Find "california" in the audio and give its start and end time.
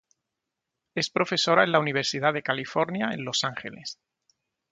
2.41-3.09